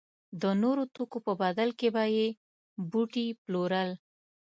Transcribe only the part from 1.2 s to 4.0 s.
په بدل کې به یې بوټي پلورل.